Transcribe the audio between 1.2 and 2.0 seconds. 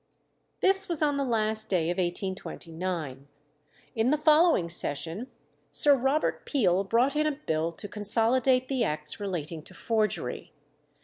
last day of